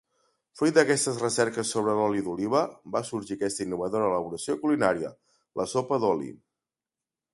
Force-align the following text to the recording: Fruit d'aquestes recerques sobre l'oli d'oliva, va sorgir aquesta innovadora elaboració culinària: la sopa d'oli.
Fruit 0.59 0.77
d'aquestes 0.77 1.19
recerques 1.23 1.69
sobre 1.73 1.93
l'oli 1.99 2.23
d'oliva, 2.29 2.63
va 2.95 3.03
sorgir 3.09 3.37
aquesta 3.37 3.65
innovadora 3.67 4.09
elaboració 4.13 4.57
culinària: 4.65 5.13
la 5.63 5.69
sopa 5.75 6.01
d'oli. 6.07 6.33